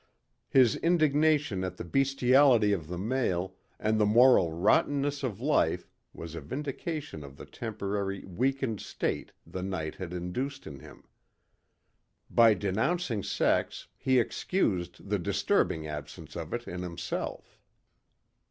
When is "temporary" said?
7.45-8.25